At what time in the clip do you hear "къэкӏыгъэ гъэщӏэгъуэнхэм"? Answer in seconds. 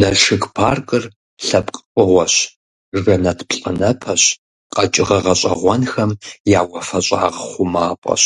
4.74-6.10